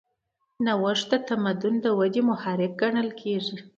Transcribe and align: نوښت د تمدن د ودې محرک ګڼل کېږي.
نوښت 0.65 1.07
د 1.11 1.13
تمدن 1.27 1.73
د 1.81 1.85
ودې 1.99 2.21
محرک 2.29 2.71
ګڼل 2.81 3.09
کېږي. 3.21 3.57